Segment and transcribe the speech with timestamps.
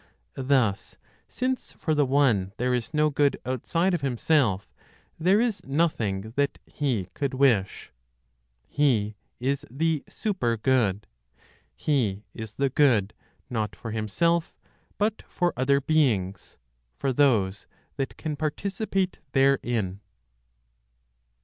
[0.33, 0.97] Thus,
[1.27, 4.73] since for the One there is no good outside of Himself,
[5.19, 7.91] there is nothing that He could wish.
[8.67, 11.05] He is the super good;
[11.75, 13.13] He is the good,
[13.47, 14.55] not for Himself,
[14.97, 16.57] but for other beings,
[16.97, 19.99] for those that can participate therein.